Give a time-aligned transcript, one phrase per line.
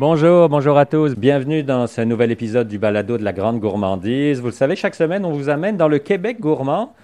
[0.00, 1.14] Bonjour, bonjour à tous.
[1.14, 4.40] Bienvenue dans ce nouvel épisode du balado de la grande gourmandise.
[4.40, 6.94] Vous le savez, chaque semaine, on vous amène dans le Québec gourmand.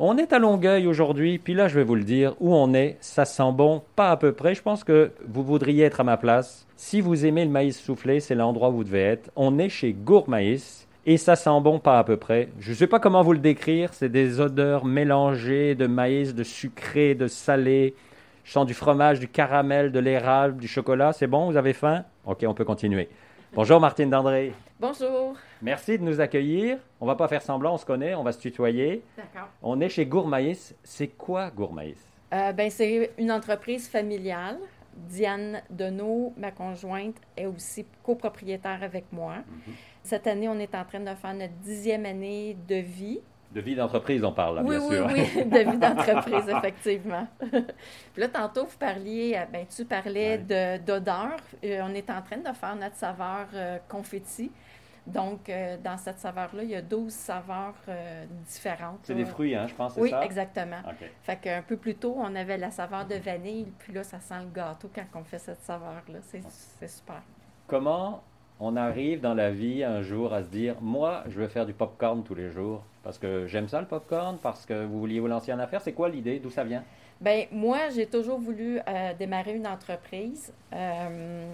[0.00, 2.96] On est à Longueuil aujourd'hui, puis là, je vais vous le dire, où on est,
[3.00, 4.56] ça sent bon, pas à peu près.
[4.56, 6.66] Je pense que vous voudriez être à ma place.
[6.74, 9.30] Si vous aimez le maïs soufflé, c'est l'endroit où vous devez être.
[9.36, 10.88] On est chez Gourmaïs.
[11.06, 12.48] Et ça sent bon pas à peu près.
[12.58, 13.94] Je ne sais pas comment vous le décrire.
[13.94, 17.94] C'est des odeurs mélangées de maïs, de sucré, de salé.
[18.42, 21.12] Je sens du fromage, du caramel, de l'érable, du chocolat.
[21.12, 22.02] C'est bon Vous avez faim?
[22.26, 23.08] OK, on peut continuer.
[23.54, 24.52] Bonjour Martine Dandré.
[24.78, 25.34] Bonjour.
[25.62, 26.78] Merci de nous accueillir.
[27.00, 29.02] On va pas faire semblant, on se connaît, on va se tutoyer.
[29.16, 29.48] D'accord.
[29.62, 30.74] On est chez Gourmaïs.
[30.84, 31.98] C'est quoi Gourmaïs?
[32.32, 34.58] Euh, ben, c'est une entreprise familiale.
[34.94, 39.36] Diane Deneau, ma conjointe, est aussi copropriétaire avec moi.
[40.02, 43.20] Cette année, on est en train de faire notre dixième année de vie.
[43.52, 45.34] De vie d'entreprise, on parle là, oui, bien oui, sûr.
[45.36, 47.26] oui, de vie d'entreprise, effectivement.
[47.40, 51.36] Puis là, tantôt, vous parliez, euh, ben, tu parlais de- d'odeur.
[51.64, 54.52] Euh, on est en train de faire notre saveur euh, confetti.
[55.06, 57.74] Donc, euh, dans cette saveur-là, il y a 12 saveurs
[58.46, 59.00] différentes.
[59.02, 60.24] C'est des fruits, hein, je pense, c'est Oui, ça?
[60.24, 60.76] exactement.
[61.22, 64.34] Fait qu'un peu plus tôt, on avait la saveur de vanille, puis là, ça sent
[64.44, 66.18] le gâteau quand on fait cette saveur-là.
[66.22, 67.22] C'est super.
[67.66, 68.22] Comment
[68.60, 71.72] on arrive dans la vie un jour à se dire moi, je veux faire du
[71.72, 75.26] popcorn tous les jours parce que j'aime ça le popcorn, parce que vous vouliez vous
[75.26, 75.80] lancer en affaires.
[75.80, 76.38] C'est quoi l'idée?
[76.38, 76.84] D'où ça vient?
[77.20, 80.52] Ben moi, j'ai toujours voulu euh, démarrer une entreprise.
[80.72, 81.52] Euh,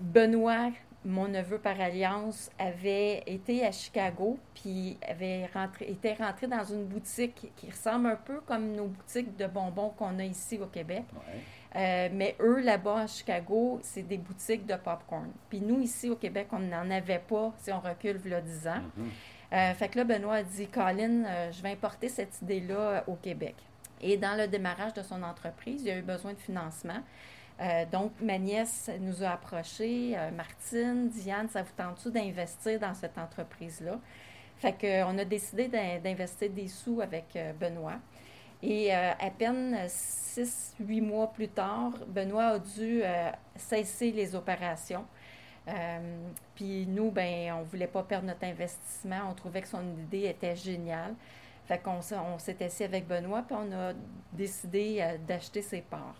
[0.00, 0.70] Benoît,
[1.04, 6.84] mon neveu par alliance, avait été à Chicago, puis avait rentré, était rentré dans une
[6.84, 11.04] boutique qui ressemble un peu comme nos boutiques de bonbons qu'on a ici au Québec.
[11.76, 15.30] Euh, mais eux, là-bas, à Chicago, c'est des boutiques de popcorn.
[15.50, 18.82] Puis nous, ici, au Québec, on n'en avait pas, si on recule, il 10 ans.
[18.96, 19.10] Mhm.
[19.54, 23.00] Euh, fait que là, Benoît a dit, Colin, euh, je vais importer cette idée-là euh,
[23.06, 23.54] au Québec.
[24.00, 27.00] Et dans le démarrage de son entreprise, il a eu besoin de financement.
[27.92, 30.16] Donc, ma nièce nous a approchés.
[30.36, 34.00] Martine, Diane, ça vous tente-tu d'investir dans cette entreprise-là?
[34.58, 38.00] Fait qu'on a décidé d'in- d'investir des sous avec Benoît.
[38.60, 43.02] Et à peine six, huit mois plus tard, Benoît a dû
[43.54, 45.04] cesser les opérations.
[45.68, 45.98] Euh,
[46.54, 49.20] puis nous, ben, on ne voulait pas perdre notre investissement.
[49.30, 51.14] On trouvait que son idée était géniale.
[51.66, 53.92] Fait qu'on s'est- on s'est assis avec Benoît, puis on a
[54.32, 56.16] décidé euh, d'acheter ses parts.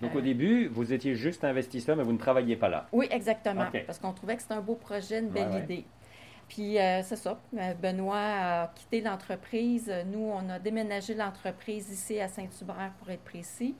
[0.00, 2.86] Donc Euh, au début, vous étiez juste investisseur, mais vous ne travailliez pas là.
[2.92, 3.66] Oui, exactement.
[3.86, 5.62] Parce qu'on trouvait que c'était un beau projet, une belle Ouais, ouais.
[5.64, 5.84] idée.
[6.48, 7.40] Puis c'est ça.
[7.80, 9.90] Benoît a quitté l'entreprise.
[10.06, 13.74] Nous, on a déménagé l'entreprise ici à Saint-Hubert pour être précis.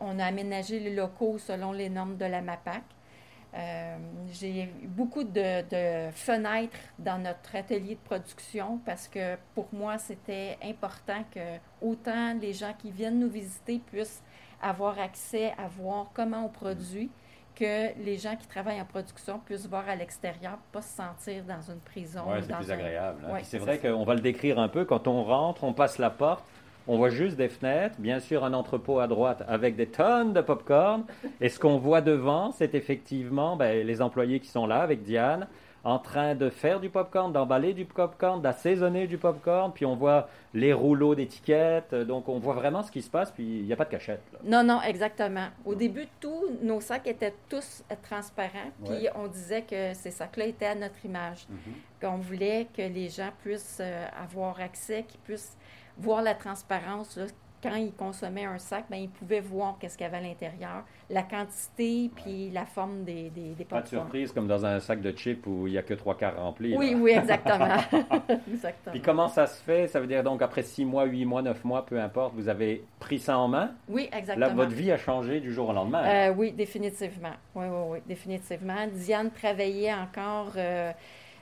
[0.00, 2.82] On a aménagé les locaux selon les normes de la MAPAC.
[3.56, 3.96] Euh,
[4.32, 9.96] J'ai eu beaucoup de, de fenêtres dans notre atelier de production parce que pour moi,
[9.98, 11.40] c'était important que
[11.80, 14.22] autant les gens qui viennent nous visiter puissent
[14.60, 17.10] avoir accès à voir comment on produit,
[17.54, 21.62] que les gens qui travaillent en production puissent voir à l'extérieur, pas se sentir dans
[21.72, 22.24] une prison.
[22.28, 23.24] Ouais, ou c'est plus un- agréable.
[23.26, 23.32] hein.
[23.32, 24.84] Ouais, c'est vrai qu'on va le décrire un peu.
[24.84, 26.44] Quand on rentre, on passe la porte,
[26.88, 30.40] on voit juste des fenêtres, bien sûr un entrepôt à droite avec des tonnes de
[30.40, 31.04] popcorn.
[31.40, 35.46] Et ce qu'on voit devant, c'est effectivement ben, les employés qui sont là avec Diane,
[35.84, 39.72] en train de faire du popcorn, d'emballer du popcorn, d'assaisonner du popcorn.
[39.72, 41.94] Puis on voit les rouleaux d'étiquettes.
[41.94, 43.30] Donc on voit vraiment ce qui se passe.
[43.30, 44.22] Puis il n'y a pas de cachette.
[44.32, 44.38] là.
[44.42, 45.46] Non, non, exactement.
[45.64, 49.10] Au début, tous nos sacs étaient tous transparents, puis Ouais.
[49.14, 51.46] on disait que ces sacs-là étaient à notre image.
[51.48, 51.58] Mhm.
[52.00, 55.56] Qu'on voulait que les gens puissent euh, avoir accès, qu'ils puissent
[55.98, 57.16] voir la transparence.
[57.16, 57.24] là.
[57.62, 60.84] Quand ils consommaient un sac, ben, ils pouvaient voir qu'est-ce qu'il y avait à l'intérieur,
[61.10, 65.00] la quantité, puis la forme des, des, des Pas de surprise comme dans un sac
[65.00, 66.76] de chips où il n'y a que trois quarts remplis.
[66.76, 66.96] Oui, là.
[66.98, 67.76] oui, exactement.
[68.52, 68.92] exactement.
[68.92, 69.88] Puis comment ça se fait?
[69.88, 72.84] Ça veut dire donc après six mois, huit mois, neuf mois, peu importe, vous avez
[73.00, 73.70] pris ça en main?
[73.88, 74.54] Oui, Là, exactement.
[74.54, 76.04] votre vie a changé du jour au lendemain.
[76.04, 77.34] Euh, oui, définitivement.
[77.54, 78.86] Oui, oui, oui, définitivement.
[78.92, 80.92] Diane travaillait encore euh,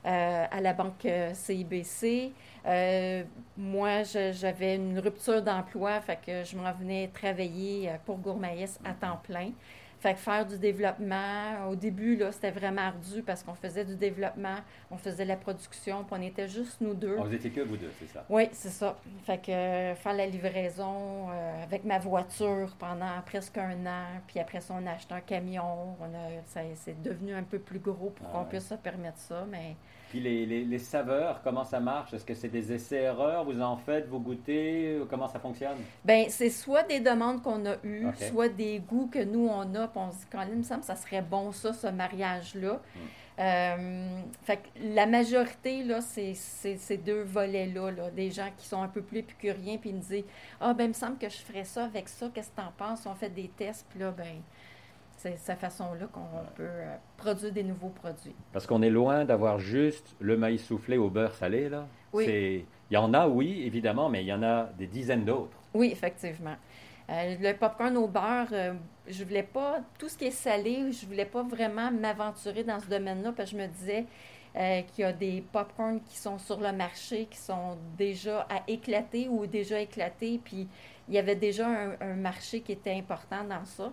[0.07, 2.33] euh, à la banque CIBC.
[2.67, 3.25] Euh,
[3.57, 8.93] moi, j'avais une rupture d'emploi, fait que je m'en venais travailler euh, pour Gourmaïs à
[8.93, 9.51] temps plein.
[10.01, 13.97] Fait que faire du développement, au début, là, c'était vraiment ardu parce qu'on faisait du
[13.97, 14.57] développement,
[14.91, 17.17] on faisait la production, puis on était juste nous deux.
[17.17, 18.23] Vous étiez que vous deux, c'est ça?
[18.29, 18.99] Oui, c'est ça.
[19.25, 24.41] Fait que euh, faire la livraison euh, avec ma voiture pendant presque un an, puis
[24.41, 25.97] après ça, on a acheté un camion.
[25.99, 28.49] On a, c'est devenu un peu plus gros pour Ah qu'on ouais.
[28.51, 29.75] puisse se permettre ça, mais
[30.15, 32.15] Puis les, les- les saveurs, comment ça marche?
[32.15, 33.43] Est-ce que c'est des essais-erreurs?
[33.45, 35.01] Vous en faites, vous goûtez?
[35.11, 35.77] Comment ça fonctionne?
[36.05, 39.89] Ben c'est soit des demandes qu'on a eues, soit des goûts que nous, on a,
[39.89, 42.75] puis on se dit, Colin, il me semble que ça serait bon ça, ce mariage-là.
[42.75, 43.41] Hmm.
[43.41, 48.69] Euh, fait que la majorité, là, c'est c'est ces deux volets-là, là, des gens qui
[48.69, 50.25] sont un peu plus épicuriens, puis ils me disent
[50.61, 53.05] Ah, ben, il me semble que je ferais ça avec ça, qu'est-ce que t'en penses?
[53.07, 54.37] On fait des tests, puis là, ben,
[55.25, 56.21] c'est cette façon-là qu'on
[56.55, 58.35] peut euh, produire des nouveaux produits.
[58.53, 61.87] Parce qu'on est loin d'avoir juste le maïs soufflé au beurre salé, là.
[62.13, 62.67] Oui.
[62.91, 65.57] Il y en a, oui, évidemment, mais il y en a des dizaines d'autres.
[65.73, 66.55] Oui, effectivement.
[67.09, 68.75] Euh, le popcorn au beurre, euh,
[69.09, 72.87] je voulais pas, tout ce qui est salé, je voulais pas vraiment m'aventurer dans ce
[72.87, 74.05] domaine-là parce que je me disais
[74.57, 78.63] euh, qu'il y a des popcorns qui sont sur le marché, qui sont déjà à
[78.69, 80.69] éclater ou déjà éclatés, puis
[81.09, 83.91] il y avait déjà un, un marché qui était important dans ça.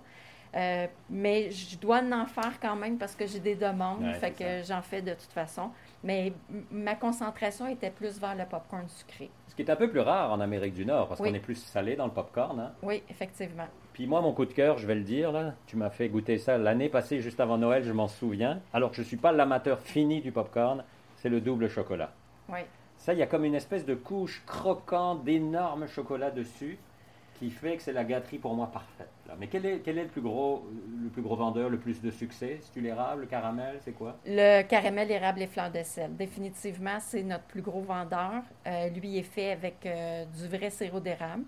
[0.53, 4.31] Euh, mais je dois en faire quand même parce que j'ai des demandes, Ouais, fait
[4.31, 5.69] que j'en fais de toute façon.
[6.03, 6.33] Mais
[6.71, 9.30] ma concentration était plus vers le popcorn sucré.
[9.48, 11.30] Ce qui est un peu plus rare en Amérique du Nord, parce Oui.
[11.30, 12.59] qu'on est plus salé dans le popcorn.
[12.59, 12.71] Hein.
[12.83, 13.68] Oui, effectivement.
[13.94, 16.38] Puis moi, mon coup de cœur, je vais le dire, là, tu m'as fait goûter
[16.38, 18.59] ça l'année passée, juste avant Noël, je m'en souviens.
[18.74, 20.83] Alors que je ne suis pas l'amateur fini du popcorn,
[21.18, 22.12] c'est le double chocolat.
[22.50, 22.59] Oui.
[22.97, 26.77] Ça, il y a comme une espèce de couche croquante d'énorme chocolat dessus,
[27.39, 29.09] qui fait que c'est la gâterie pour moi parfaite.
[29.39, 30.68] Mais quel est, quel est le, plus gros,
[31.04, 32.60] le plus gros vendeur, le plus de succès?
[32.62, 34.18] C'est-tu l'érable, le caramel, c'est quoi?
[34.25, 36.16] Le caramel, érable et fleur de sel.
[36.16, 38.44] Définitivement, c'est notre plus gros vendeur.
[38.68, 41.44] Euh, lui est fait avec euh, du vrai sirop d'érable.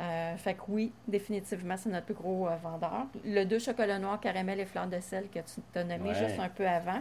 [0.00, 3.06] Euh, fait que oui, définitivement, c'est notre plus gros vendeur.
[3.24, 6.14] Le deux chocolat noir, caramel et fleur de sel que tu t'as nommé Ouais.
[6.14, 7.00] juste un peu avant,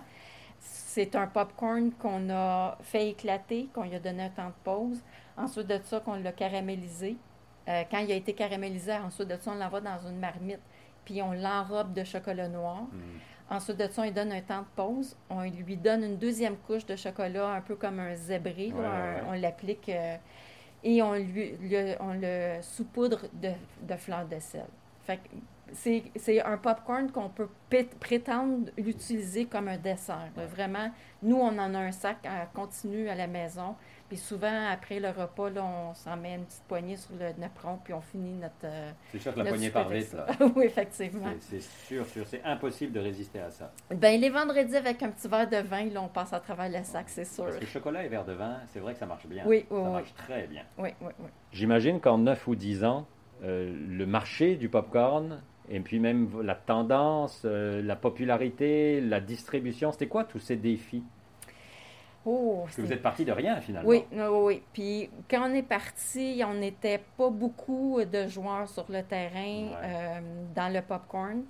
[0.59, 5.01] c'est un popcorn qu'on a fait éclater, qu'on lui a donné un temps de pause.
[5.35, 7.17] Ensuite de ça, qu'on l'a caramélisé.
[7.67, 10.59] Euh, quand il a été caramélisé, ensuite de ça, on l'envoie dans une marmite,
[11.05, 12.83] puis on l'enrobe de chocolat noir.
[13.49, 15.15] Ensuite de ça, on lui donne un temps de pause.
[15.29, 18.69] On lui donne une deuxième couche de chocolat, un peu comme un zébré.
[18.69, 18.75] là.
[18.75, 19.21] Ouais, ouais, Un- ouais.
[19.29, 20.15] On l'applique euh,
[20.83, 23.51] et on, lui, le- on le saupoudre de,
[23.81, 24.65] de fleurs de sel.
[25.03, 25.21] Fait que
[25.73, 27.49] c'est, un popcorn qu'on peut
[27.99, 30.29] prétendre l'utiliser comme un dessert.
[30.37, 30.45] là.
[30.45, 33.75] Vraiment, nous, on en a un sac à continu à la maison.
[34.13, 37.79] Puis souvent, après le repas, là, on s'en met une petite poignée sur le napperon,
[37.83, 38.53] puis on finit notre.
[38.63, 40.05] euh, C'est sûr que la poignée part vite.
[40.05, 40.27] ça.
[40.27, 40.35] là.
[40.55, 41.31] oui, effectivement.
[41.39, 42.23] C'est sûr, sûr.
[42.27, 43.71] C'est impossible de résister à ça.
[43.89, 46.83] Ben, les vendredis avec un petit verre de vin, là, on passe à travers le
[46.83, 47.45] sac, c'est sûr.
[47.45, 49.45] Parce que chocolat et verre de vin, c'est vrai que ça marche bien.
[49.47, 49.91] Oui, ça oui, oui.
[49.93, 50.61] marche très bien.
[50.77, 51.29] Oui, oui, oui.
[51.51, 53.07] J'imagine qu'en 9 ou 10 ans,
[53.43, 59.91] euh, le marché du popcorn, et puis même la tendance, euh, la popularité, la distribution,
[59.91, 61.03] c'était quoi tous ces défis?
[62.25, 63.89] Oh, que vous êtes parti de rien finalement.
[63.89, 64.63] Oui, oui.
[64.71, 69.71] Puis quand on est parti, on n'était pas beaucoup de joueurs sur le terrain Ouais.
[69.83, 70.19] euh,
[70.55, 71.43] dans le popcorn.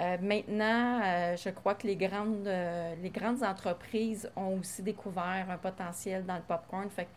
[0.00, 5.46] Euh, maintenant, euh, je crois que les grandes, euh, les grandes entreprises ont aussi découvert
[5.50, 6.88] un potentiel dans le popcorn.
[6.90, 7.08] Fait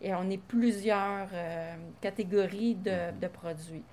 [0.00, 3.84] et on est plusieurs euh, catégories de, de produits.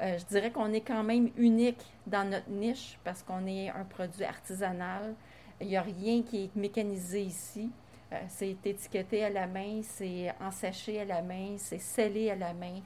[0.00, 3.84] Euh, je dirais qu'on est quand même unique dans notre niche parce qu'on est un
[3.84, 5.14] produit artisanal.
[5.60, 7.70] Il n'y a rien qui est mécanisé ici.
[8.12, 12.54] Euh, c'est étiqueté à la main, c'est ensaché à la main, c'est scellé à la
[12.54, 12.80] main.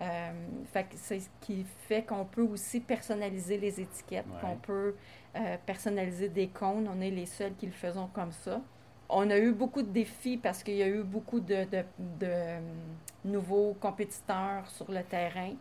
[0.00, 0.32] Euh,
[0.96, 4.40] c'est ce qui fait qu'on peut aussi personnaliser les étiquettes, Ouais.
[4.40, 4.94] qu'on peut
[5.36, 6.88] euh, personnaliser des cônes.
[6.92, 8.60] On est les seuls qui le faisons comme ça.
[9.08, 12.26] On a eu beaucoup de défis parce qu'il y a eu beaucoup de, de- de,
[12.26, 12.60] euh,
[13.24, 15.52] nouveaux compétiteurs sur le terrain.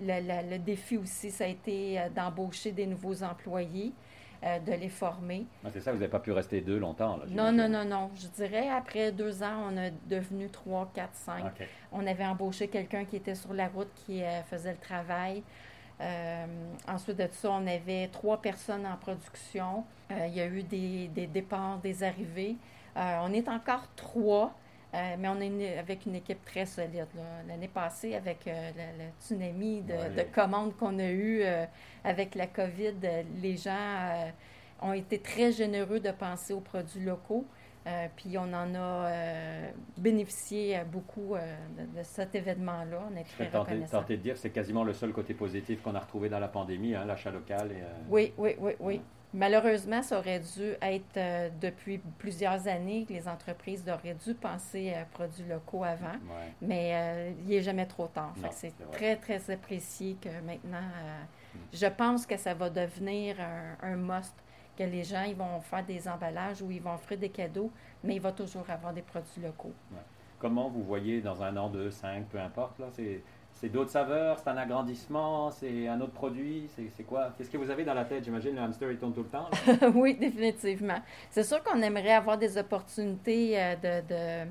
[0.00, 3.92] Le, le- le défi aussi, ça a été d'embaucher des nouveaux employés,
[4.44, 5.46] euh, de les former.
[5.64, 7.16] Ah, c'est ça, vous n'avez pas pu rester deux longtemps.
[7.16, 8.10] Là, Non, non, non, non.
[8.14, 11.44] Je dirais, après deux ans, on a devenu trois, quatre, cinq.
[11.46, 11.66] Ok.
[11.92, 15.42] On avait embauché quelqu'un qui était sur la route, qui euh, faisait le travail.
[16.00, 16.46] Euh,
[16.86, 19.84] ensuite de ça, on avait trois personnes en production.
[20.10, 22.56] Il y a eu des, des départs, des arrivées.
[22.96, 24.54] On est encore trois,
[24.94, 27.06] euh, mais on est une- avec une équipe très solide.
[27.46, 30.10] L'année passée, avec euh, le, le tsunami de, Ouais.
[30.10, 31.66] de commandes qu'on a eu euh,
[32.04, 34.30] avec la COVID, euh, les gens
[34.80, 37.46] ont été très généreux de penser aux produits locaux.
[38.16, 39.10] Puis on en a
[39.96, 43.08] bénéficié beaucoup de, de cet événement-là.
[43.10, 46.00] On est très tenté, tenté de dire c'est quasiment le seul côté positif qu'on a
[46.00, 47.72] retrouvé dans la pandémie, hein, l'achat local.
[47.72, 47.76] Et,
[48.10, 49.00] Oui, oui, oui, oui.
[49.34, 54.94] Malheureusement, ça aurait dû être euh, depuis plusieurs années que les entreprises auraient dû penser
[54.94, 56.52] à produits locaux avant, ouais.
[56.62, 58.32] mais euh, il n'est jamais trop tard.
[58.52, 61.24] C'est très, très apprécié que maintenant, euh,
[61.72, 64.34] je pense que ça va devenir un, un must,
[64.78, 67.70] que les gens ils vont faire des emballages ou ils vont offrir des cadeaux,
[68.02, 69.74] mais il va toujours avoir des produits locaux.
[70.38, 73.22] Comment vous voyez dans un an, deux, cinq, peu importe, là, c'est,
[73.60, 77.34] c'est d'autres saveurs, c'est un agrandissement, c'est un autre produit, c'est, quoi?
[77.36, 78.22] Qu'est-ce que vous avez dans la tête?
[78.24, 79.48] J'imagine le hamster il tourne tout le temps.
[79.94, 81.00] oui, définitivement.
[81.30, 84.46] C'est sûr qu'on aimerait avoir des opportunités euh, de,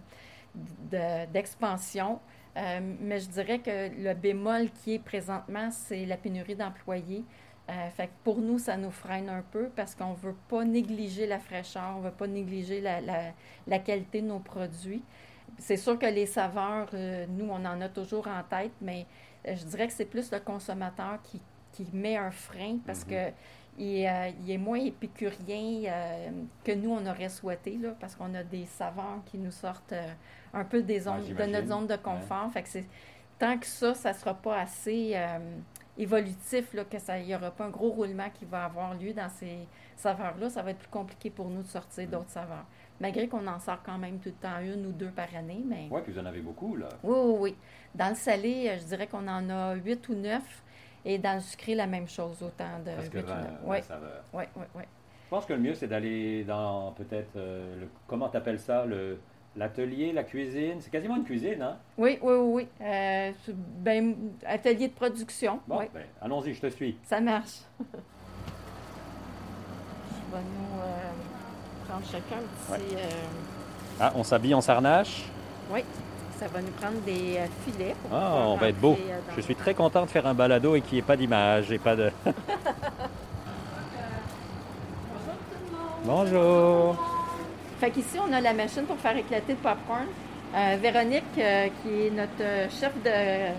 [0.92, 2.20] de- d'expansion,
[2.58, 7.24] euh, mais je dirais que le bémol qui est présentement, c'est la pénurie d'employés.
[7.70, 10.66] Euh, fait que pour nous, ça nous freine un peu parce qu'on ne veut pas
[10.66, 15.04] négliger la fraîcheur, on ne veut pas négliger la qualité de nos produits.
[15.58, 19.06] C'est sûr que les saveurs, euh, nous, on en a toujours en tête, mais
[19.48, 23.12] euh, je dirais que c'est plus le consommateur qui, qui met un frein parce Mhm.
[23.12, 23.32] que
[23.80, 26.30] il, euh, il est moins épicurien euh,
[26.64, 30.12] que nous, on aurait souhaité, là, parce qu'on a des saveurs qui nous sortent euh,
[30.54, 32.52] un peu des zones, de notre zone de confort.
[32.52, 32.86] Fait que c'est,
[33.38, 35.16] tant que ça, ça ne sera pas assez
[35.98, 39.14] évolutif, là, que ça, il n'y aura pas un gros roulement qui va avoir lieu
[39.14, 42.66] dans ces saveurs-là, ça va être plus compliqué pour nous de sortir d'autres saveurs.
[43.00, 45.88] Malgré qu'on en sort quand même tout le temps une ou deux par année, mais...
[45.92, 46.90] Ouais, puis vous en avez beaucoup, là.
[47.04, 47.56] Oui, oui, oui.
[47.94, 50.64] Dans le salé, euh, je dirais qu'on en a huit ou neuf.
[51.06, 53.52] Et dans le sucré, la même chose, autant de Parce que ou vingt- neuf.
[53.52, 54.24] vingt Oui, saveurs.
[54.34, 54.84] oui, oui, oui.
[55.26, 59.20] Je pense que le mieux, c'est d'aller dans peut-être, euh, comment tu appelles ça, le,
[59.56, 60.82] l'atelier, la cuisine?
[60.82, 61.78] C'est quasiment une cuisine, hein?
[61.98, 62.68] Oui, oui, oui, oui.
[62.82, 63.32] Euh,
[63.78, 65.60] ben, atelier de production.
[65.68, 66.98] Bon, oui, ben, allons-y, je te suis.
[67.04, 67.60] ça marche.
[67.80, 67.86] je
[70.36, 71.12] vais nous euh,
[71.88, 72.96] prendre chacun un petit.
[72.96, 73.00] euh,
[74.00, 75.24] Ah, on s'habille, on s'arnache?
[75.72, 75.84] oui,
[76.40, 77.96] ça va nous prendre des euh, filets.
[78.02, 78.94] pour Ah, on va être beau.
[78.94, 81.16] euh, dans- Je suis très content de faire un balado et qu'il n'y ait pas
[81.18, 82.12] d'image et pas de...
[86.06, 86.96] Bonjour.
[87.80, 90.06] Fait qu'ici, on a la machine pour faire éclater le popcorn.
[90.56, 93.52] Euh, Véronique, euh, qui est notre chef de,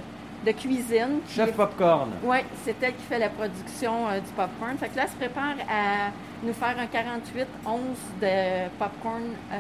[0.47, 1.21] de cuisine.
[1.29, 2.11] Chef est- popcorn.
[2.25, 4.77] Oui, c'est elle qui fait la production euh, du popcorn.
[4.79, 6.11] Fait que là, elle se prépare à
[6.43, 7.81] nous faire un 48 11
[8.21, 9.57] de popcorn euh,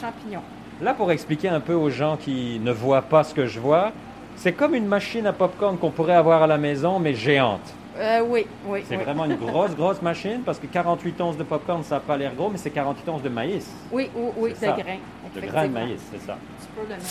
[0.00, 0.42] champignons.
[0.80, 3.92] Là, pour expliquer un peu aux gens qui ne voient pas ce que je vois,
[4.36, 7.74] c'est comme une machine à popcorn qu'on pourrait avoir à la maison, mais géante.
[7.98, 9.02] Euh, oui, oui, C'est oui.
[9.02, 12.32] vraiment une grosse, grosse machine parce que 48 onces de popcorn, ça n'a pas l'air
[12.34, 13.68] gros, mais c'est 48 onces de maïs.
[13.90, 14.72] Oui, oui, oui, de ça.
[14.72, 14.98] grains.
[15.34, 16.36] De grains de maïs, c'est ça.
[16.60, 17.04] Tu peux le mettre.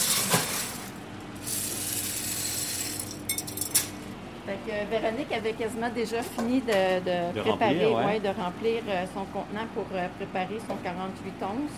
[4.45, 8.05] Fait que euh, Véronique avait quasiment déjà fini de, de De préparer, remplir, ouais.
[8.05, 11.71] ouais, de remplir euh, son contenant pour euh, préparer son 48 onces.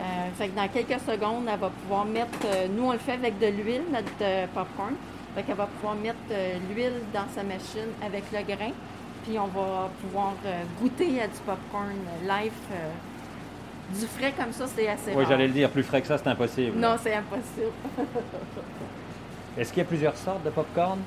[0.00, 0.02] Euh,
[0.36, 2.38] fait que dans quelques secondes, elle va pouvoir mettre,
[2.70, 4.94] nous on le fait avec de l'huile, notre popcorn.
[5.34, 6.16] Fait qu'elle va pouvoir mettre
[6.70, 8.72] l'huile dans sa machine avec le grain.
[9.24, 10.32] Puis on va pouvoir
[10.80, 12.52] goûter à du popcorn live.
[13.90, 16.28] du frais comme ça, c'est assez Oui, j'allais le dire, plus frais que ça, c'est
[16.28, 16.76] impossible.
[16.78, 17.72] Non, c'est impossible.
[19.58, 20.98] Est-ce qu'il y a plusieurs sortes de popcorn?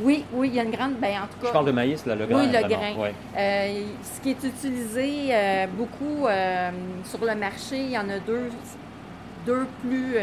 [0.00, 0.94] Oui, oui, il y a une grande.
[0.94, 2.40] Ben, en tout cas, Je parle de maïs, là, le grain.
[2.40, 2.94] oui, le vraiment.
[2.96, 3.10] grain.
[3.36, 6.70] Euh, ce qui est utilisé euh, beaucoup euh,
[7.04, 8.48] sur le marché, il y en a deux,
[9.46, 10.16] deux plus.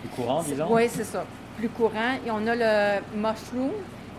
[0.00, 0.66] Plus courant, disons.
[0.70, 1.24] oui, c'est ça.
[1.56, 2.14] Plus courant.
[2.26, 3.72] Et on a le mushroom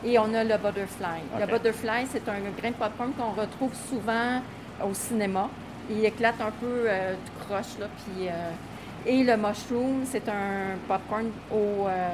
[0.05, 1.21] et on a le butterfly.
[1.39, 4.41] Le butterfly, c'est un grain de popcorn qu'on retrouve souvent
[4.83, 5.49] au cinéma.
[5.89, 6.87] Il éclate un peu
[7.25, 7.87] tout croche, là.
[7.97, 8.27] Puis,
[9.05, 12.09] et le mushroom, c'est un popcorn au, euh,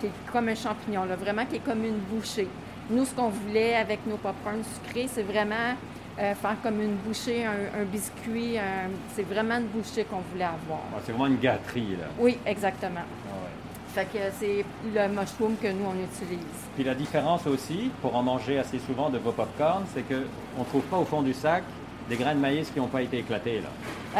[0.00, 2.48] qui est comme un champignon, là, vraiment qui est comme une bouchée.
[2.90, 5.74] Nous, ce qu'on voulait avec nos popcorns sucrés, c'est vraiment
[6.20, 8.58] euh, faire comme une bouchée, un, un biscuit.
[8.58, 10.80] un- c'est vraiment une bouchée qu'on voulait avoir.
[10.92, 12.06] Ah, c'est vraiment une gâterie, là.
[12.18, 13.00] Oui, exactement.
[13.04, 13.94] Ah ouais.
[13.94, 16.44] Fait que c'est le mushroom que nous, on utilise.
[16.74, 20.64] Puis la différence aussi, pour en manger assez souvent de vos popcorn, c'est qu'on ne
[20.68, 21.62] trouve pas au fond du sac
[22.08, 23.68] des grains de maïs qui n'ont pas été éclatés, là.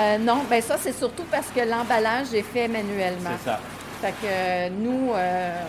[0.01, 3.31] Euh, non, ben ça, c'est surtout parce que l'emballage est fait manuellement.
[3.43, 3.61] C'est ça.
[4.01, 5.63] Fait que euh, nous, euh,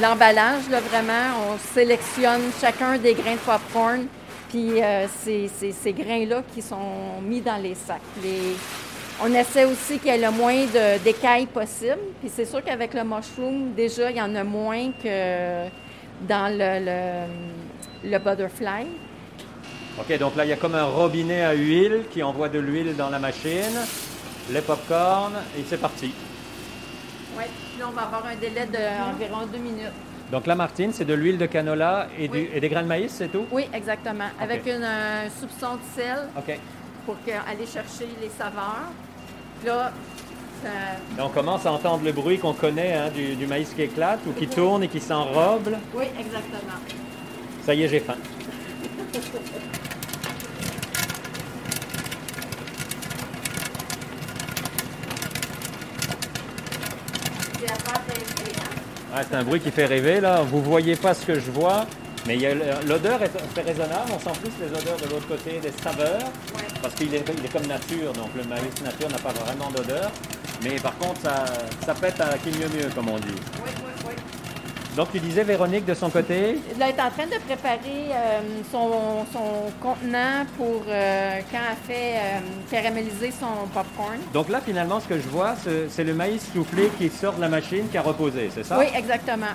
[0.00, 4.06] l'emballage, là, vraiment, on sélectionne chacun des grains de popcorn,
[4.50, 4.72] puis
[5.24, 8.00] c'est ces grains-là qui sont mis dans les sacs.
[8.22, 8.56] Les-
[9.24, 10.64] on essaie aussi qu'il y ait le moins
[11.04, 15.68] d'écailles possible, puis c'est sûr qu'avec le mushroom, déjà, il y en a moins que
[16.28, 18.86] dans le, le, le butterfly.
[19.98, 22.96] OK, donc là, il y a comme un robinet à huile qui envoie de l'huile
[22.96, 23.76] dans la machine,
[24.50, 26.12] les popcorn, et c'est parti.
[27.36, 29.92] Oui, puis là, on va avoir un délai d'environ deux minutes.
[30.30, 33.12] Donc la Martine, c'est de l'huile de canola et, du- et des grains de maïs,
[33.14, 33.44] c'est tout?
[33.52, 34.24] Oui, exactement.
[34.40, 36.58] Avec une, un soupçon de sel OK.
[37.04, 38.88] pour que- aller chercher les saveurs.
[39.66, 39.92] Là,
[40.62, 43.82] ça- Et on commence à entendre le bruit qu'on connaît hein, du, du maïs qui
[43.82, 45.68] éclate ou qui tourne et qui s'enrobe.
[45.94, 46.78] oui, exactement.
[47.66, 48.16] Ça y est, j'ai faim.
[59.14, 60.42] Ah, c'est un bruit qui fait rêver, là.
[60.42, 61.86] Vous voyez pas ce que je vois,
[62.26, 62.36] mais
[62.86, 64.10] l'odeur est, c'est raisonnable.
[64.14, 66.18] On sent plus les odeurs de l'autre côté des saveurs,
[66.54, 66.62] Ouais.
[66.80, 70.10] parce qu'il est, il est comme nature, donc le maïs nature n'a pas vraiment d'odeur.
[70.62, 71.44] Mais par contre, ça,
[71.84, 73.34] ça pète à qui mieux mieux, comme on dit.
[74.96, 79.24] Donc tu disais, Véronique, de son côté, elle est en train de préparer euh, son,
[79.32, 82.38] son contenant pour euh, quand elle fait euh,
[82.70, 84.18] caraméliser son popcorn.
[84.34, 85.54] donc là finalement ce que je vois,
[85.88, 88.78] c'est le maïs soufflé qui sort de la machine, qui a reposé, c'est ça?
[88.78, 89.54] Oui, exactement.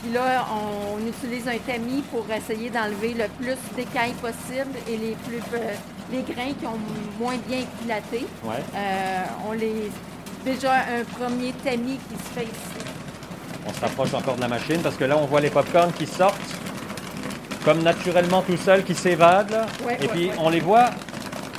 [0.00, 4.96] Puis là, on, on utilise un tamis pour essayer d'enlever le plus d'écailles possible et
[4.96, 5.42] les plus
[6.10, 6.80] les grains qui ont
[7.20, 8.26] moins bien éclaté.
[8.44, 8.62] Ouais.
[9.46, 9.90] On les
[10.44, 12.77] déjà un premier tamis qui se fait ici.
[13.68, 16.06] On se rapproche encore de la machine parce que là on voit les popcorn qui
[16.06, 16.36] sortent
[17.64, 19.66] comme naturellement tout seul qui s'évadent.
[19.86, 20.34] Ouais, Et ouais, puis ouais.
[20.38, 20.90] on les voit,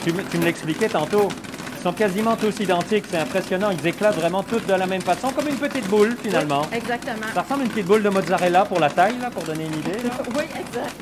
[0.03, 1.29] tu, me- tu me l'expliquais tantôt,
[1.77, 3.69] ils sont quasiment tous identiques, c'est impressionnant.
[3.71, 6.63] Ils éclatent vraiment tous de la même façon, comme une petite boule finalement.
[6.71, 7.27] Oui, exactement.
[7.33, 9.73] Ça ressemble à une petite boule de mozzarella pour la taille, là, pour donner une
[9.79, 10.03] idée.
[10.03, 10.09] là.
[10.35, 10.95] Oui, exact.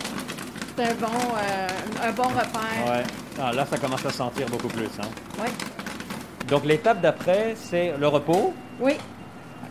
[0.78, 2.92] C'est un bon, euh, un bon repère.
[2.92, 3.04] Ouais.
[3.42, 4.90] Ah, là, ça commence à sentir beaucoup plus.
[5.02, 5.08] hein.
[5.40, 5.50] Oui.
[6.48, 8.54] Donc l'étape d'après, c'est le repos.
[8.80, 8.94] Oui.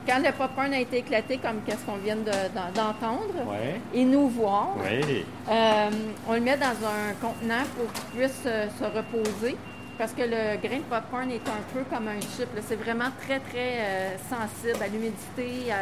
[0.06, 2.22] Quand le popcorn a été éclaté, comme qu'est-ce qu'on vient de-
[2.54, 3.80] d'en- d'entendre, Ouais.
[3.92, 5.90] et nous voir, euh,
[6.28, 9.56] on le met dans un contenant pour qu'il puisse euh, se reposer.
[9.98, 12.48] Parce que le grain de popcorn est un peu comme un chip.
[12.68, 15.72] C'est vraiment très, très euh, sensible à l'humidité.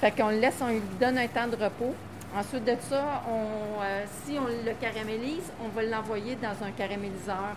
[0.00, 1.94] Fait qu'on le laisse, on lui donne un temps de repos.
[2.34, 3.82] Ensuite de ça, on,
[4.24, 7.56] si on le caramélise, on va l'envoyer dans un caraméliseur.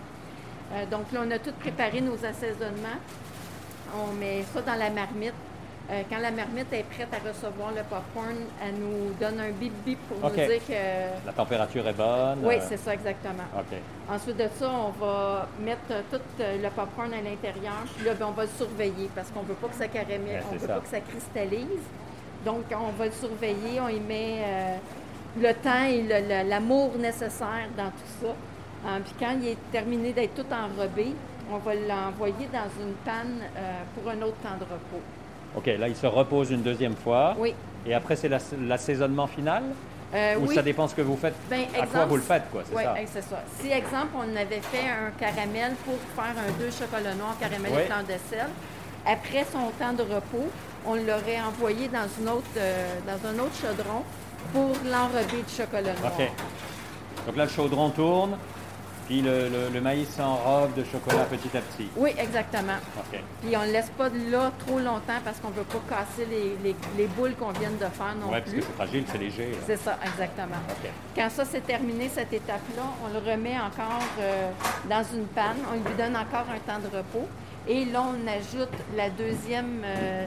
[0.90, 3.00] Donc là, on a tout préparé nos assaisonnements.
[3.96, 5.34] On met ça dans la marmite.
[5.92, 9.74] Euh, quand la marmite est prête à recevoir le popcorn, elle nous donne un bip
[9.86, 11.25] bip pour nous dire que.
[11.25, 12.40] La température est bonne.
[12.42, 13.44] Oui, euh, c'est ça, exactement.
[14.10, 17.84] Ensuite de ça, on va mettre euh, tout le popcorn à l'intérieur.
[17.98, 20.20] Puis là, ben, on va le surveiller parce qu'on ne veut pas que ça caramel,
[20.25, 20.75] Ben, on veut ça.
[20.75, 21.84] pas que ça cristallise.
[22.46, 24.75] Donc, on va le surveiller, on y met euh,
[25.38, 28.34] le temps et l'amour nécessaire dans tout ça.
[29.04, 31.13] Puis quand il est terminé d'être tout enrobé,
[31.52, 33.40] on va l'envoyer dans une panne
[33.96, 35.02] pour un autre temps de repos.
[35.56, 37.36] OK, là, il se repose une deuxième fois.
[37.38, 37.54] Oui.
[37.86, 39.64] Et après, c'est l'ass- l'assaisonnement final?
[40.16, 40.56] Euh, Ou oui.
[40.56, 41.34] ça dépend ce que vous faites?
[41.50, 42.96] Ben, à quoi exemple, vous le faites, quoi, c'est Oui, ça?
[43.12, 43.44] c'est ça.
[43.60, 47.82] Si, exemple, on avait fait un caramel pour faire un deux chocolat noir caramel Oui.
[47.82, 48.48] et flan de sel,
[49.08, 50.48] après son temps de repos,
[50.86, 54.04] on l'aurait envoyé dans, une autre, euh, dans un autre chaudron
[54.54, 56.14] pour l'enrober de chocolat noir.
[56.20, 56.30] OK.
[57.26, 58.38] Donc là, le chaudron tourne,
[59.08, 61.88] puis le, le- le maïs s'enrobe de chocolat petit à petit.
[61.96, 62.78] Oui, exactement.
[62.98, 63.20] OK.
[63.42, 66.58] Puis on ne laisse pas là trop longtemps parce qu'on ne veut pas casser les,
[66.64, 68.62] les- les boules qu'on vient de faire non Oui, parce que plus.
[68.62, 69.52] c'est fragile, c'est léger.
[69.66, 70.58] C'est ça, exactement.
[70.70, 70.90] OK.
[71.16, 74.50] Quand ça c'est terminé, cette étape-là, on le remet encore euh,
[74.89, 77.28] dans une panne, on lui donne encore un temps de repos
[77.68, 80.26] et là on ajoute la deuxième, euh,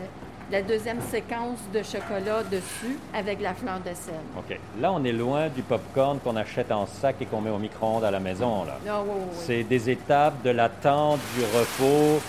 [0.50, 4.14] la deuxième séquence de chocolat dessus avec la fleur de sel.
[4.38, 4.56] OK.
[4.80, 8.04] Là, on est loin du popcorn qu'on achète en sac et qu'on met au micro-ondes
[8.04, 8.64] à la maison.
[8.64, 8.78] Là.
[8.88, 9.14] Ah, oui.
[9.32, 12.20] C'est des étapes de l'attente, du repos.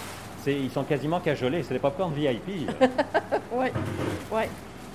[0.44, 1.62] C'est- Ils sont quasiment cajolés.
[1.64, 2.68] C'est des popcorn VIP.
[3.52, 3.68] Oui,
[4.32, 4.42] oui.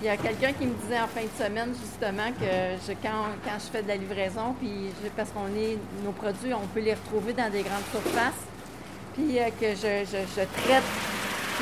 [0.00, 2.44] Il y a quelqu'un qui me disait en fin de semaine justement que
[2.86, 6.52] je- quand, quand je fais de la livraison, puis je- parce qu'on est nos produits,
[6.52, 8.42] on peut les retrouver dans des grandes surfaces,
[9.14, 10.82] puis euh, que je, je- je traite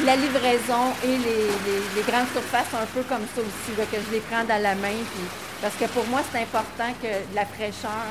[0.04, 3.96] la livraison et les, les- les grandes surfaces un peu comme ça aussi, là, que
[4.06, 5.24] je les prends dans la main, puis
[5.60, 8.06] parce que pour moi c'est important que la fraîcheur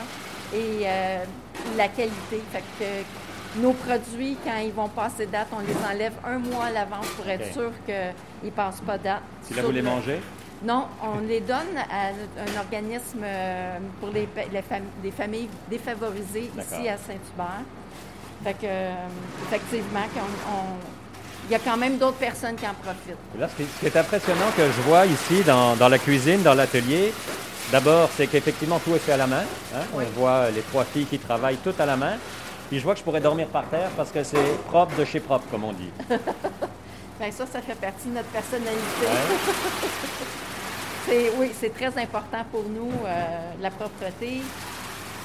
[0.54, 1.23] et euh,
[1.78, 6.38] la qualité, fait que nos produits, quand ils vont passer date, on les enlève un
[6.38, 9.21] mois à l'avance pour être sûr qu'ils ne passent pas date.
[9.43, 10.21] Si là, vous les le- mangez,
[10.63, 15.49] Non, on les donne à un organisme euh, pour les, pa- les fam- des familles
[15.69, 17.63] défavorisées ici à Saint-Hubert.
[18.43, 18.93] Fait que, euh,
[19.47, 20.99] effectivement, qu'on- on-
[21.50, 23.16] il y a quand même d'autres personnes qui en profitent.
[23.40, 27.12] Là, ce qui est impressionnant que je vois ici dans, dans la cuisine, dans l'atelier,
[27.72, 29.44] d'abord, c'est qu'effectivement, tout est fait à la main.
[29.76, 29.80] hein.
[29.94, 30.04] Oui.
[30.16, 32.14] On voit les trois filles qui travaillent toutes à la main.
[32.70, 35.20] Puis je vois que je pourrais dormir par terre parce que c'est propre de chez
[35.20, 35.90] propre, comme on dit.
[37.20, 39.02] Bien, ça, ça fait partie de notre personnalité.
[39.02, 39.36] Ouais.
[41.40, 44.42] Oui, c'est très important pour nous, euh, la propreté.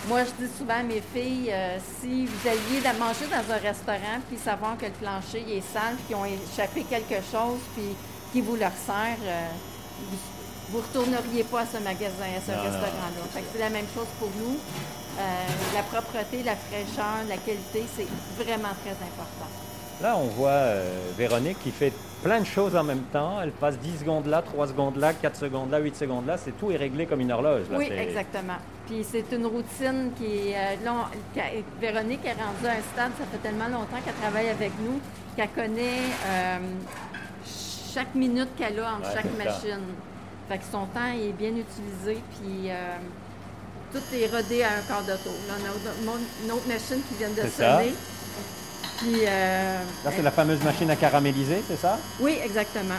[0.06, 4.20] Moi, je dis souvent à mes filles, euh, si vous alliez manger dans un restaurant,
[4.28, 7.96] puis savoir que le plancher il est sale, puis qu'ils ont échappé quelque chose, puis
[8.30, 9.48] qui vous le resserre, euh,
[10.68, 13.40] vous ne retourneriez pas à ce magasin, à ce restaurant-là.
[13.52, 14.58] c'est la même chose pour nous.
[15.18, 19.48] Euh, la propreté, la fraîcheur, la qualité, c'est vraiment très important.
[20.02, 23.40] Là, on voit euh, Véronique qui fait plein de choses en même temps.
[23.42, 26.36] Elle passe 10 secondes là, 3 secondes là, 4 secondes là, 8 secondes là.
[26.36, 27.62] C'est tout est réglé comme une horloge.
[27.70, 27.78] là.
[27.78, 28.56] Oui, exactement.
[28.86, 30.56] Puis c'est une routine qui est.
[30.56, 31.40] euh,
[31.80, 35.00] Véronique est rendue à un stade, ça fait tellement longtemps qu'elle travaille avec nous,
[35.36, 36.58] qu'elle connaît euh,
[37.94, 39.50] chaque minute qu'elle a entre Ouais, chaque c'est ça.
[39.50, 39.84] machine.
[40.48, 42.68] Fait que son temps est bien utilisé, puis
[43.92, 45.32] tout est rodé à un quart de tour.
[45.48, 46.12] Là, on a
[46.44, 47.80] une autre- machine qui vient de ça.
[49.04, 49.20] Puis.
[49.26, 51.98] euh, Là, c'est la fameuse machine à caraméliser, c'est ça?
[52.20, 52.94] oui, exactement.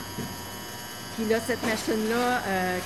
[1.15, 2.78] Puis là, cette machine-là, euh,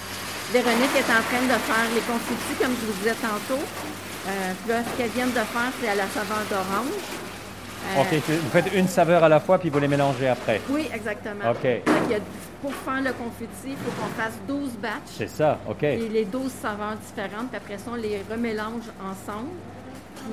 [0.54, 3.62] Véronique est en train de faire les confitis, comme je vous disais tantôt.
[4.28, 6.94] Euh, puis là, ce qu'elle vient de faire, c'est à la saveur d'orange.
[7.98, 10.62] Euh, OK, vous faites une saveur à la fois puis vous les mélangez après.
[10.70, 11.50] Oui, exactement.
[11.52, 11.66] OK.
[11.66, 12.20] A-
[12.62, 15.16] pour faire le confiti, il faut qu'on fasse 12 batchs.
[15.18, 15.82] C'est ça, OK.
[15.84, 17.48] Et les 12 saveurs différentes.
[17.48, 19.48] Puis après ça, on les remélange ensemble.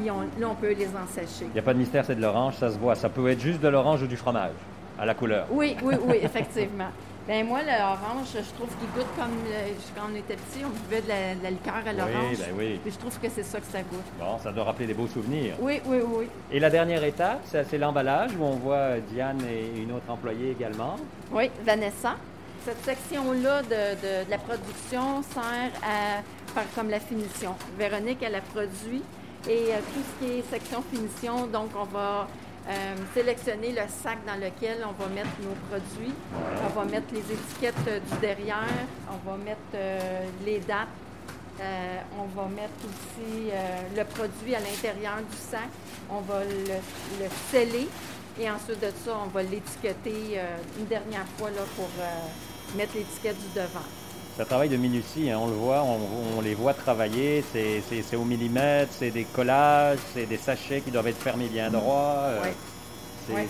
[0.00, 1.44] Puis on- là, on peut les ensécher.
[1.46, 2.94] Il n'y a pas de mystère, c'est de l'orange, ça se voit.
[2.94, 4.52] Ça peut être juste de l'orange ou du fromage,
[4.98, 5.46] à la couleur.
[5.50, 6.88] Oui, oui, oui, effectivement.
[7.28, 11.02] Ben moi, l'orange, je trouve qu'il goûte comme le- quand on était petit, on buvait
[11.02, 12.30] de la, de la liqueur à l'orange.
[12.30, 12.80] Oui, ben oui.
[12.84, 13.98] Puis je trouve que c'est ça que ça goûte.
[14.20, 15.54] Bon, ça doit rappeler des beaux souvenirs.
[15.58, 16.26] Oui, oui, oui.
[16.52, 20.52] Et la dernière étape, c'est l'emballage où on voit euh, Diane et une autre employée
[20.52, 20.94] également.
[21.32, 22.14] Oui, Vanessa.
[22.64, 26.22] Cette section-là de, de- de la production sert à
[26.54, 27.54] faire comme la finition.
[27.76, 29.02] Véronique, elle a produit.
[29.48, 32.26] Et euh, tout ce qui est section finition, donc on va
[32.68, 36.12] euh, sélectionner le sac dans lequel on va mettre nos produits.
[36.64, 38.66] On va mettre les étiquettes euh, du derrière.
[39.08, 39.60] On va mettre
[40.44, 40.88] les dates.
[42.18, 43.50] On va mettre aussi
[43.96, 45.70] le produit à l'intérieur du sac.
[46.10, 47.88] On va le, le sceller
[48.38, 50.38] et ensuite de ça, on va l'étiqueter
[50.78, 51.88] une dernière fois là, pour
[52.76, 54.05] mettre l'étiquette du devant.
[54.36, 55.98] C'est un travail de minutie, hein, on le voit, on,
[56.38, 61.06] on les voit travailler, c'est, au millimètre, c'est des collages, c'est des sachets qui doivent
[61.08, 62.16] être fermés bien droits.
[62.26, 62.54] euh, Ouais.
[63.34, 63.48] Ouais.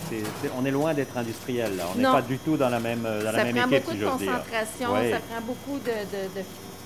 [0.57, 1.85] on est loin d'être industriel, là.
[1.94, 3.92] on n'est pas du tout dans la même, dans la ça même prend équipe, beaucoup
[3.92, 4.33] si de j'ose dire.
[4.33, 5.11] concentration, Ouais.
[5.11, 6.40] ça prend beaucoup de, de, de,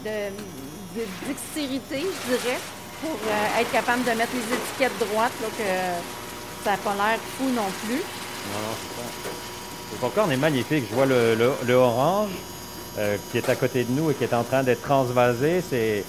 [0.04, 2.58] de- de dextérité, je dirais,
[3.02, 7.18] pour euh, être capable de mettre les étiquettes droites, là, que ça n'a pas l'air
[7.38, 7.94] fou non plus.
[8.00, 9.30] Non, non, c'est ça.
[9.92, 10.84] Le popcorn est magnifique.
[10.90, 12.30] Je vois le, le- le orange
[13.00, 15.62] euh, qui est à côté de nous et qui est en train d'être transvasé.
[15.68, 16.04] C'est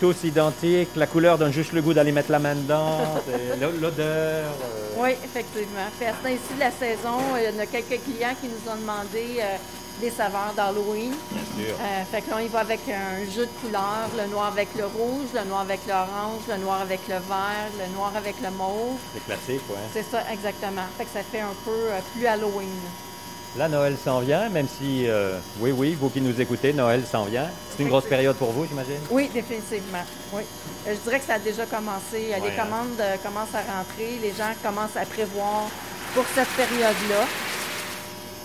[0.00, 0.90] tous identiques.
[0.96, 2.98] La couleur donne juste le goût d'aller mettre la main dedans.
[3.80, 4.00] L'odeur.
[4.00, 5.86] euh, Oui, effectivement.
[5.98, 8.72] Puis à ce temps-ci de la saison, il y en a quelques clients qui nous
[8.72, 9.56] ont demandé euh,
[10.00, 11.12] des saveurs d'Halloween.
[11.30, 11.74] Bien sûr.
[11.80, 14.68] Euh, fait que là, on y va avec un jeu de couleurs, le noir avec
[14.76, 18.50] le rouge, le noir avec l'orange, le noir avec le vert, le noir avec le
[18.50, 18.98] mauve.
[19.14, 19.76] C'est classique, ouais.
[19.92, 20.82] C'est ça, exactement.
[20.98, 22.80] Fait que ça fait un peu euh, plus Halloween.
[23.54, 27.24] Là, Noël s'en vient, même si, euh, oui, oui, vous qui nous écoutez, Noël s'en
[27.24, 27.48] vient.
[27.70, 28.98] C'est une grosse période pour vous, j'imagine?
[29.10, 30.04] Oui, définitivement.
[30.32, 30.40] Oui.
[30.86, 32.30] Euh, je dirais que ça a déjà commencé.
[32.30, 32.64] Ouais, les hein.
[32.64, 34.18] commandes euh, commencent à rentrer.
[34.22, 35.68] Les gens commencent à prévoir
[36.14, 37.26] pour cette période-là.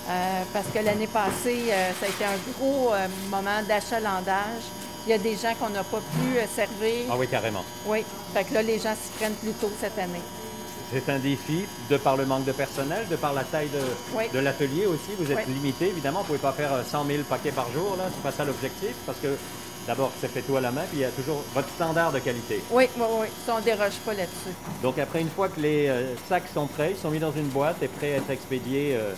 [0.09, 2.91] Euh, parce que l'année passée, euh, ça a été un gros
[3.29, 4.63] moment d'achalandage.
[5.05, 7.05] Il y a des gens qu'on n'a pas pu servir.
[7.09, 7.63] Ah oui, carrément.
[7.85, 8.03] Oui.
[8.33, 10.21] Fait que là, les gens s'y prennent plus tôt cette année.
[10.91, 13.79] C'est un défi de par le manque de personnel, de par la taille de,
[14.17, 14.23] Oui.
[14.33, 15.11] de l'atelier aussi.
[15.19, 15.53] Vous êtes Oui.
[15.53, 16.19] limité, évidemment.
[16.19, 17.95] Vous ne pouvez pas faire euh, 100 000 paquets par jour.
[17.97, 18.05] là.
[18.13, 18.95] C'est pas ça l'objectif.
[19.05, 19.35] Parce que
[19.85, 22.19] d'abord, c'est fait tout à la main, puis il y a toujours votre standard de
[22.19, 22.63] qualité.
[22.71, 23.27] Oui, oui, oui.
[23.45, 24.55] Ça, on ne déroge pas là-dessus.
[24.81, 27.47] Donc après, une fois que les euh, sacs sont prêts, ils sont mis dans une
[27.47, 29.13] boîte et prêts à être expédiés euh,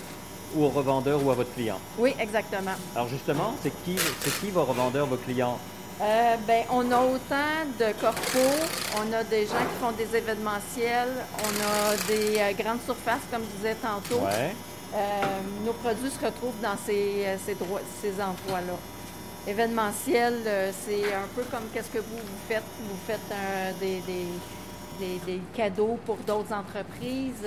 [0.55, 1.77] ou au revendeur ou à votre client.
[1.99, 2.71] Oui, exactement.
[2.95, 5.60] Alors justement, c'est qui, c'est qui vos revendeurs, vos clients?
[6.02, 8.40] Euh, ben, on a autant de corpos,
[8.98, 11.10] on a des gens qui font des événementiels,
[11.44, 14.22] on a des euh, grandes surfaces, comme je disais tantôt.
[14.24, 14.56] Ouais.
[14.96, 14.98] Euh,
[15.66, 18.78] nos produits se retrouvent dans ces, ces, droits- ces endroits-là.
[19.46, 20.36] Événementiel,
[20.86, 22.64] c'est un peu comme qu'est-ce que vous, vous faites.
[22.82, 24.26] Vous faites des, des,
[25.00, 27.44] des- des cadeaux pour d'autres entreprises.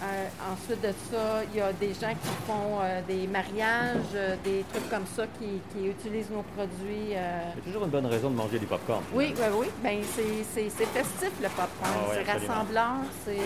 [0.00, 4.36] Euh, ensuite de ça, il y a des gens qui font euh, des mariages, euh,
[4.44, 7.14] des trucs comme ça qui, qui utilisent nos produits.
[7.56, 9.02] C'est toujours une bonne raison de manger du popcorn.
[9.12, 9.66] Oui, oui, oui.
[9.82, 11.68] Ben, c'est, festif le popcorn.
[11.84, 12.94] Ah c'est rassembleur.
[13.24, 13.38] C'est,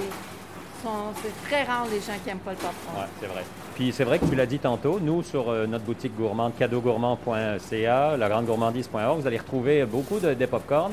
[1.49, 2.97] très rare les gens qui n'aiment pas le popcorn.
[2.99, 3.45] Ouais, c'est vrai.
[3.75, 8.17] Puis c'est vrai que tu l'as dit tantôt, nous, sur euh, notre boutique gourmande, cadeaugourmand.ca,
[8.19, 10.93] lagrandegourmandise.org, vous allez retrouver beaucoup de, des popcorn.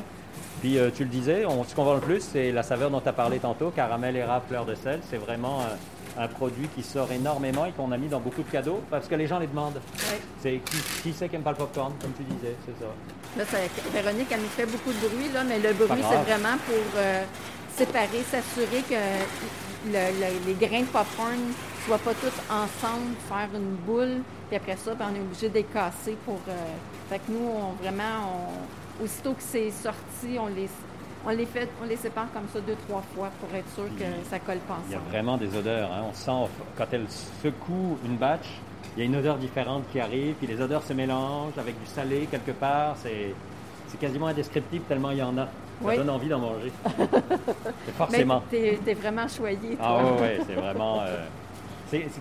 [0.61, 2.99] Puis euh, tu le disais, on- ce qu'on vend le plus, c'est la saveur dont
[3.01, 4.99] tu as parlé tantôt, caramel, érable, fleur de sel.
[5.09, 8.49] C'est vraiment un, un produit qui sort énormément et qu'on a mis dans beaucoup de
[8.51, 9.79] cadeaux parce que les gens les demandent.
[10.41, 12.89] C'est qui, qui c'est qui n'aime pas le popcorn, comme tu disais, c'est ça.
[13.37, 16.57] Là, ça- Véronique, elle nous fait beaucoup de bruit, là, mais le bruit, c'est vraiment
[16.65, 17.23] pour euh,
[17.77, 18.95] séparer, s'assurer que
[19.87, 24.57] le- le- les grains de popcorn ne soient pas tous ensemble, faire une boule, puis
[24.57, 26.39] après ça, ben, on est obligé de les casser pour...
[26.49, 26.51] euh,
[27.09, 30.69] fait que nous, on, vraiment, on- aussitôt que c'est sorti, on les,
[31.25, 34.05] on, les fait, on les sépare comme ça deux, trois fois pour être sûr que
[34.29, 35.91] ça colle pas Il y a vraiment des odeurs.
[35.91, 36.03] hein.
[36.09, 37.05] On sent, quand elle
[37.43, 38.47] secoue une batch,
[38.95, 41.85] il y a une odeur différente qui arrive, puis les odeurs se mélangent avec du
[41.85, 42.95] salé quelque part.
[43.01, 43.33] C'est,
[43.87, 45.45] c'est quasiment indescriptible tellement il y en a.
[45.45, 45.49] Ça
[45.87, 45.95] Oui.
[45.95, 46.71] donne envie d'en manger.
[46.97, 46.99] C'est
[47.87, 48.43] Mais forcément.
[48.51, 49.85] t'es es vraiment choyé, toi.
[49.87, 51.01] Ah ouais, c'est vraiment...
[51.01, 51.25] euh,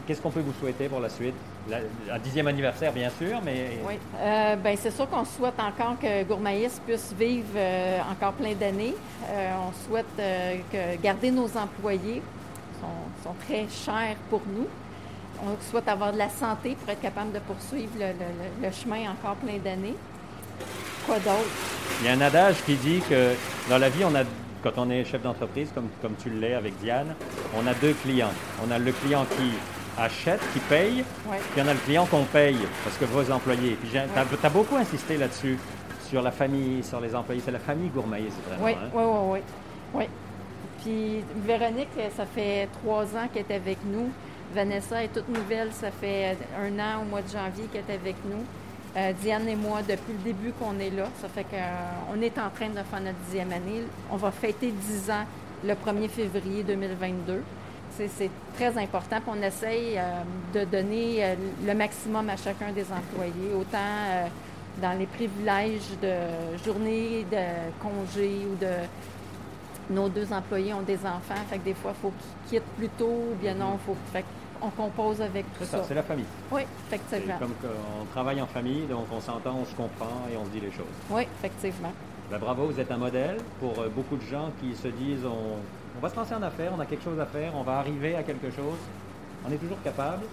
[0.06, 1.34] qu'est-ce qu'on peut vous souhaiter pour la suite?
[1.68, 1.78] La-
[2.14, 3.78] un dixième anniversaire, bien sûr, mais...
[3.86, 3.94] Oui.
[4.18, 8.94] Euh, ben, c'est sûr qu'on souhaite encore que Gourmaïs puisse vivre euh, encore plein d'années.
[9.28, 12.22] Euh, on souhaite euh, que garder nos employés.
[12.22, 14.66] Ils sont, sont très chers pour nous.
[15.44, 19.36] On souhaite avoir de la santé pour être capable de poursuivre le- le chemin encore
[19.36, 19.94] plein d'années.
[21.06, 21.48] Quoi d'autre?
[22.00, 23.34] Il y a un adage qui dit que
[23.68, 24.22] dans la vie, on a,
[24.62, 27.14] quand on est chef d'entreprise, comme, comme tu l'es avec Diane,
[27.56, 28.32] on a deux clients.
[28.66, 29.50] On a le client qui
[30.00, 31.38] achète, qui paye, Ouais.
[31.52, 33.76] puis on a le client qu'on paye, parce que vos employés.
[33.80, 33.98] Puis tu
[34.46, 35.58] as, beaucoup insisté là-dessus,
[36.08, 37.42] sur la famille, sur les employés.
[37.44, 38.64] C'est la famille gourmaillée, c'est vraiment.
[38.64, 38.90] Oui, hein?
[38.94, 39.40] oui, oui, oui.
[39.94, 40.04] oui.
[40.82, 44.10] Puis Véronique, ça fait trois ans qu'elle est avec nous.
[44.54, 48.16] Vanessa est toute nouvelle, ça fait un an au mois de janvier qu'elle est avec
[48.24, 48.44] nous.
[48.96, 52.50] Euh, Diane et moi, depuis le début qu'on est là, ça fait qu'on est en
[52.50, 53.82] train de faire notre dixième année.
[54.10, 55.24] On va fêter dix ans
[55.64, 57.42] le 1er février 2022.
[57.96, 59.20] C'est très important.
[59.20, 60.22] Puis on essaye euh,
[60.54, 61.34] de donner euh,
[61.66, 64.28] le maximum à chacun des employés, autant
[64.80, 68.68] dans les privilèges de journée, de congé ou de
[69.90, 72.12] nos deux employés ont des enfants, fait que des fois, il faut
[72.48, 74.24] qu'ils quittent plus tôt ou bien non, faut, fait
[74.62, 75.82] on compose avec tout ça.
[75.86, 76.24] C'est la famille.
[76.50, 77.38] Oui, effectivement.
[77.38, 77.54] Comme
[78.00, 80.70] on travaille en famille, donc on s'entend, on se comprend et on se dit les
[80.70, 80.86] choses.
[81.10, 81.92] Oui, effectivement.
[82.30, 85.56] Ben, bravo, vous êtes un modèle pour euh, beaucoup de gens qui se disent on,
[85.96, 88.14] on va se lancer en affaires, on a quelque chose à faire, on va arriver
[88.16, 88.78] à quelque chose.
[89.46, 90.24] On est toujours capable.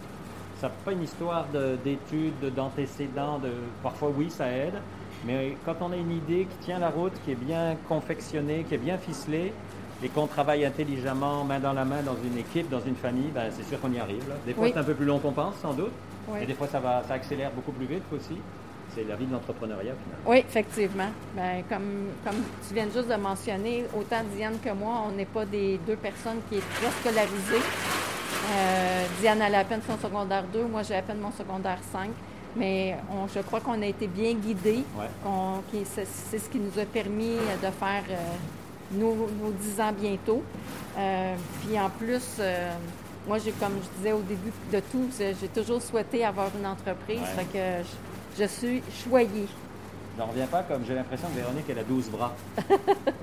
[0.59, 1.45] Ça n'est pas une histoire
[1.83, 3.51] d'études, d'antécédents, de,
[3.83, 4.75] parfois oui, ça aide,
[5.25, 8.75] mais quand on a une idée qui tient la route, qui est bien confectionnée, qui
[8.75, 9.53] est bien ficelée,
[10.03, 13.49] et qu'on travaille intelligemment, main dans la main, dans une équipe, dans une famille, ben,
[13.51, 14.23] c'est sûr qu'on y arrive.
[14.45, 15.93] Des fois, c'est un peu plus long qu'on pense, sans doute.
[16.41, 18.37] Et des fois, ça, va, ça accélère beaucoup plus vite aussi.
[18.93, 20.29] C'est la vie de l'entrepreneuriat, finalement.
[20.29, 21.09] Oui, effectivement.
[21.35, 25.45] Ben, comme, comme tu viens juste de mentionner, autant Diane que moi, on n'est pas
[25.45, 27.65] des deux personnes qui sont très scolarisées.
[28.51, 32.09] Euh, Diane a à peine son secondaire 2, moi j'ai à peine mon secondaire 5.
[32.55, 32.95] Mais
[33.33, 34.83] je crois qu'on a été bien guidés.
[35.83, 38.15] C'est ce qui nous a permis de faire euh,
[38.91, 39.27] nos,
[39.59, 40.43] dix 10 ans bientôt.
[40.97, 42.71] Euh, puis en plus, euh,
[43.27, 47.19] moi, j'ai, comme je disais au début de tout, j'ai toujours souhaité avoir une entreprise.
[47.51, 47.83] que
[48.37, 49.47] je, suis choyée.
[50.17, 52.33] J'en reviens pas comme j'ai l'impression que Véronique, elle a 12 bras.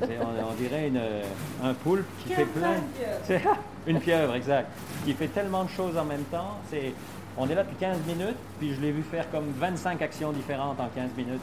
[0.02, 1.00] on, dirait une,
[1.62, 2.76] un poulpe qui fait plein.
[3.86, 4.68] Une pieuvre, exact.
[5.04, 6.58] Qui fait tellement de choses en même temps.
[6.70, 6.92] C'est
[7.38, 10.78] on est là depuis 15 minutes, puis je l'ai vu faire comme 25 actions différentes
[10.80, 11.40] en 15 minutes.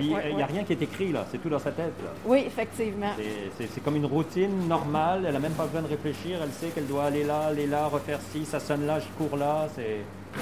[0.00, 1.24] il n'y a rien qui est écrit, là.
[1.30, 1.92] C'est tout dans sa tête,
[2.24, 3.12] Oui, effectivement.
[3.58, 5.24] C'est comme une routine normale.
[5.26, 6.38] Elle n'a même pas besoin de réfléchir.
[6.42, 9.36] Elle sait qu'elle doit aller là, aller là, refaire ci, ça sonne là, je cours
[9.36, 9.68] là.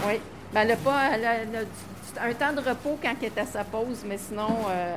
[0.06, 0.20] Oui.
[0.52, 1.10] Ben, elle n'a pas
[2.20, 4.96] un temps de repos quand elle est à sa pause, mais sinon, euh,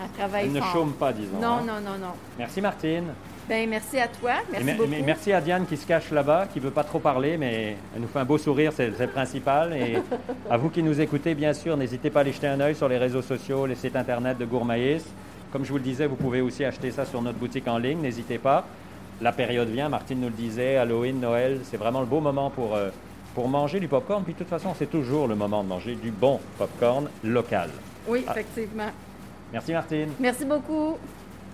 [0.00, 1.38] elle, travaille Elle ne chôme pas, disons.
[1.40, 1.64] Non, hein.
[1.66, 2.12] non, non, non.
[2.38, 3.12] Merci, Martine.
[3.48, 4.32] Ben, merci à toi.
[4.52, 4.90] Merci beaucoup.
[5.04, 8.02] Merci à Diane qui se cache là-bas, qui ne veut pas trop parler, mais elle
[8.02, 9.72] nous fait un beau sourire, c'est le principal.
[9.74, 9.96] Et
[10.50, 12.88] à vous qui nous écoutez, bien sûr, n'hésitez pas à aller jeter un œil sur
[12.88, 15.02] les réseaux sociaux, les sites internet de Gourmaïs.
[15.50, 18.00] Comme je vous le disais, vous pouvez aussi acheter ça sur notre boutique en ligne,
[18.00, 18.66] n'hésitez pas.
[19.22, 22.76] La période vient, Martine nous le disait, Halloween, Noël, c'est vraiment le beau moment pour,
[22.76, 22.90] euh,
[23.34, 24.24] pour manger du popcorn.
[24.24, 27.70] Puis de toute façon, c'est toujours le moment de manger du bon popcorn local.
[28.06, 28.90] Oui, effectivement.
[29.52, 30.10] Merci Martine.
[30.20, 30.98] Merci beaucoup.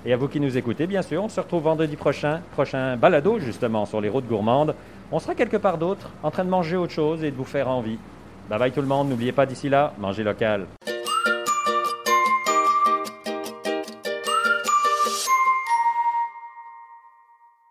[0.06, 3.38] Et à vous qui nous écoutez, bien sûr, on se retrouve vendredi prochain, prochain balado
[3.38, 4.74] justement sur les routes gourmandes.
[5.10, 7.70] On sera quelque part d'autre, en train de manger autre chose et de vous faire
[7.70, 7.98] envie.
[8.50, 10.66] Bye bye tout le monde, n'oubliez pas d'ici là, mangez local.